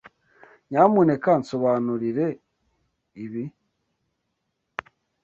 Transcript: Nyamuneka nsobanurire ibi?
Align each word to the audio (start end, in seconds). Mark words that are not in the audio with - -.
Nyamuneka 0.69 1.31
nsobanurire 1.41 2.27
ibi? 3.23 3.43